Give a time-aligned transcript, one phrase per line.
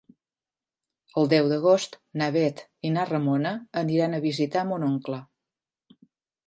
[1.21, 3.53] El deu d'agost na Bet i na Ramona
[3.85, 5.23] aniran a visitar mon oncle.